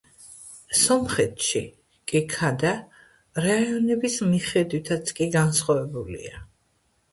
სომხეთში 0.83 1.61
კი 2.13 2.21
ქადა 2.31 2.73
რაიონების 3.47 4.19
მიხედვითაც 4.33 5.15
კი 5.21 5.31
განსხვავებულია. 5.39 6.45